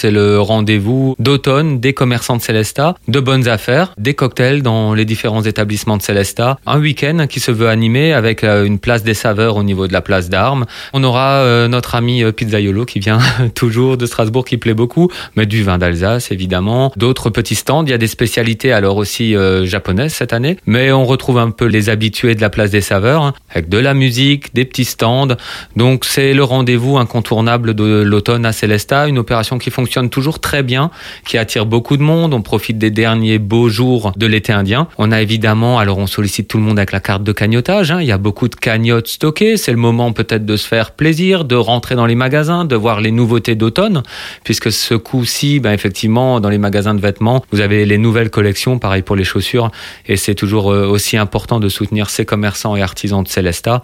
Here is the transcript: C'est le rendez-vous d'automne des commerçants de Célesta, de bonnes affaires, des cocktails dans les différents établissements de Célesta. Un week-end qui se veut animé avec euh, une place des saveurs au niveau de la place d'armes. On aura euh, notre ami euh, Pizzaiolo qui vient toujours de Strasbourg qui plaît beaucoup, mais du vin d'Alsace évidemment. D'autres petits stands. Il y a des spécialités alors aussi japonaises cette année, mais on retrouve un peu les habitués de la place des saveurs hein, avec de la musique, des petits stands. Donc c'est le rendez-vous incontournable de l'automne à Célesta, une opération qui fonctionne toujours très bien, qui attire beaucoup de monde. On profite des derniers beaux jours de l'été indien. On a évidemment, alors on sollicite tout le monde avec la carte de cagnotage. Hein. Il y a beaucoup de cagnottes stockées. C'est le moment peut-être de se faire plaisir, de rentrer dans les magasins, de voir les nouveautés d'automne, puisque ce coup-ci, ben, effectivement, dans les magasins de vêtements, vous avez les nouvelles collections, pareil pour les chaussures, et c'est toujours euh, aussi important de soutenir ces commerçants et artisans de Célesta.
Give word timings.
C'est 0.00 0.10
le 0.10 0.40
rendez-vous 0.40 1.14
d'automne 1.18 1.78
des 1.78 1.92
commerçants 1.92 2.38
de 2.38 2.40
Célesta, 2.40 2.94
de 3.06 3.20
bonnes 3.20 3.46
affaires, 3.48 3.92
des 3.98 4.14
cocktails 4.14 4.62
dans 4.62 4.94
les 4.94 5.04
différents 5.04 5.42
établissements 5.42 5.98
de 5.98 6.02
Célesta. 6.02 6.56
Un 6.64 6.80
week-end 6.80 7.26
qui 7.28 7.38
se 7.38 7.50
veut 7.50 7.68
animé 7.68 8.14
avec 8.14 8.42
euh, 8.42 8.64
une 8.64 8.78
place 8.78 9.02
des 9.02 9.12
saveurs 9.12 9.56
au 9.56 9.62
niveau 9.62 9.86
de 9.86 9.92
la 9.92 10.00
place 10.00 10.30
d'armes. 10.30 10.64
On 10.94 11.04
aura 11.04 11.40
euh, 11.40 11.68
notre 11.68 11.96
ami 11.96 12.24
euh, 12.24 12.32
Pizzaiolo 12.32 12.86
qui 12.86 12.98
vient 12.98 13.18
toujours 13.54 13.98
de 13.98 14.06
Strasbourg 14.06 14.46
qui 14.46 14.56
plaît 14.56 14.72
beaucoup, 14.72 15.10
mais 15.36 15.44
du 15.44 15.62
vin 15.64 15.76
d'Alsace 15.76 16.32
évidemment. 16.32 16.92
D'autres 16.96 17.28
petits 17.28 17.54
stands. 17.54 17.84
Il 17.84 17.90
y 17.90 17.92
a 17.92 17.98
des 17.98 18.06
spécialités 18.06 18.72
alors 18.72 18.96
aussi 18.96 19.34
japonaises 19.64 20.14
cette 20.14 20.32
année, 20.32 20.56
mais 20.64 20.92
on 20.92 21.04
retrouve 21.04 21.36
un 21.36 21.50
peu 21.50 21.66
les 21.66 21.90
habitués 21.90 22.34
de 22.34 22.40
la 22.40 22.48
place 22.48 22.70
des 22.70 22.80
saveurs 22.80 23.22
hein, 23.22 23.34
avec 23.50 23.68
de 23.68 23.76
la 23.76 23.92
musique, 23.92 24.54
des 24.54 24.64
petits 24.64 24.86
stands. 24.86 25.36
Donc 25.76 26.06
c'est 26.06 26.32
le 26.32 26.42
rendez-vous 26.42 26.96
incontournable 26.96 27.74
de 27.74 28.00
l'automne 28.00 28.46
à 28.46 28.52
Célesta, 28.52 29.06
une 29.06 29.18
opération 29.18 29.58
qui 29.58 29.70
fonctionne 29.70 29.89
toujours 30.08 30.40
très 30.40 30.62
bien, 30.62 30.90
qui 31.26 31.38
attire 31.38 31.66
beaucoup 31.66 31.96
de 31.96 32.02
monde. 32.02 32.34
On 32.34 32.42
profite 32.42 32.78
des 32.78 32.90
derniers 32.90 33.38
beaux 33.38 33.68
jours 33.68 34.12
de 34.16 34.26
l'été 34.26 34.52
indien. 34.52 34.88
On 34.98 35.12
a 35.12 35.20
évidemment, 35.20 35.78
alors 35.78 35.98
on 35.98 36.06
sollicite 36.06 36.48
tout 36.48 36.58
le 36.58 36.64
monde 36.64 36.78
avec 36.78 36.92
la 36.92 37.00
carte 37.00 37.22
de 37.22 37.32
cagnotage. 37.32 37.90
Hein. 37.90 38.00
Il 38.00 38.06
y 38.06 38.12
a 38.12 38.18
beaucoup 38.18 38.48
de 38.48 38.54
cagnottes 38.54 39.08
stockées. 39.08 39.56
C'est 39.56 39.72
le 39.72 39.78
moment 39.78 40.12
peut-être 40.12 40.44
de 40.44 40.56
se 40.56 40.66
faire 40.66 40.92
plaisir, 40.92 41.44
de 41.44 41.56
rentrer 41.56 41.94
dans 41.94 42.06
les 42.06 42.14
magasins, 42.14 42.64
de 42.64 42.76
voir 42.76 43.00
les 43.00 43.10
nouveautés 43.10 43.54
d'automne, 43.54 44.02
puisque 44.44 44.72
ce 44.72 44.94
coup-ci, 44.94 45.60
ben, 45.60 45.72
effectivement, 45.72 46.40
dans 46.40 46.48
les 46.48 46.58
magasins 46.58 46.94
de 46.94 47.00
vêtements, 47.00 47.44
vous 47.52 47.60
avez 47.60 47.84
les 47.84 47.98
nouvelles 47.98 48.30
collections, 48.30 48.78
pareil 48.78 49.02
pour 49.02 49.16
les 49.16 49.24
chaussures, 49.24 49.70
et 50.06 50.16
c'est 50.16 50.34
toujours 50.34 50.72
euh, 50.72 50.86
aussi 50.86 51.16
important 51.16 51.60
de 51.60 51.68
soutenir 51.68 52.10
ces 52.10 52.24
commerçants 52.24 52.76
et 52.76 52.82
artisans 52.82 53.22
de 53.22 53.28
Célesta. 53.28 53.78